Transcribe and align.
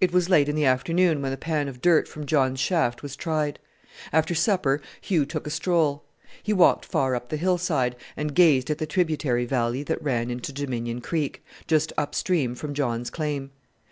It 0.00 0.12
was 0.12 0.28
late 0.28 0.48
in 0.48 0.56
the 0.56 0.64
afternoon 0.64 1.22
when 1.22 1.30
the 1.30 1.36
pan 1.36 1.68
of 1.68 1.80
dirt 1.80 2.08
from 2.08 2.26
John's 2.26 2.58
shaft 2.58 3.04
was 3.04 3.14
tried. 3.14 3.60
After 4.12 4.34
supper 4.34 4.80
Hugh 5.00 5.24
took 5.24 5.46
a 5.46 5.50
stroll. 5.50 6.02
He 6.42 6.52
walked 6.52 6.84
far 6.84 7.14
up 7.14 7.28
the 7.28 7.36
hillside, 7.36 7.94
and 8.16 8.34
gazed 8.34 8.68
at 8.68 8.78
the 8.78 8.86
tributary 8.86 9.44
valley 9.46 9.84
that 9.84 10.02
ran 10.02 10.28
into 10.28 10.52
Dominion 10.52 11.00
Creek, 11.00 11.40
just 11.68 11.92
up 11.96 12.16
stream 12.16 12.56
from 12.56 12.74
John's 12.74 13.10
claim. 13.10 13.52